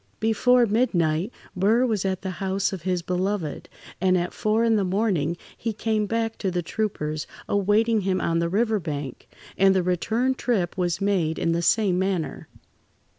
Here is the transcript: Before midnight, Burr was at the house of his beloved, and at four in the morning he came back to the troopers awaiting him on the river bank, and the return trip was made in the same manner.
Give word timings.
Before 0.19 0.65
midnight, 0.65 1.31
Burr 1.55 1.85
was 1.85 2.05
at 2.05 2.23
the 2.23 2.31
house 2.31 2.73
of 2.73 2.81
his 2.81 3.03
beloved, 3.03 3.69
and 4.01 4.17
at 4.17 4.33
four 4.33 4.63
in 4.63 4.75
the 4.75 4.83
morning 4.83 5.37
he 5.55 5.73
came 5.73 6.07
back 6.07 6.39
to 6.39 6.49
the 6.49 6.63
troopers 6.63 7.27
awaiting 7.47 8.01
him 8.01 8.19
on 8.19 8.39
the 8.39 8.49
river 8.49 8.79
bank, 8.79 9.27
and 9.59 9.75
the 9.75 9.83
return 9.83 10.33
trip 10.33 10.75
was 10.75 11.01
made 11.01 11.37
in 11.37 11.51
the 11.51 11.61
same 11.61 11.99
manner. 11.99 12.47